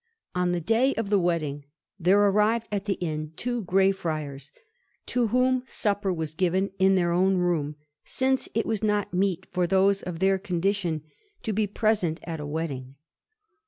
[0.33, 1.63] On the day of the wedding
[1.99, 4.51] there arrived at the inn two Grey Friars,
[5.05, 9.67] to whom supper was given in their own room, since it was not meet for
[9.67, 11.03] those of their condition
[11.43, 12.95] to be present at a wedding.